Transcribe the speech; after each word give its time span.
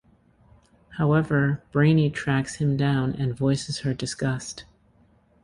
However, 0.97 1.61
Brainey 1.71 2.09
tracks 2.09 2.55
him 2.55 2.75
down 2.75 3.13
and 3.13 3.37
voices 3.37 3.81
her 3.81 3.93
disgust. 3.93 4.65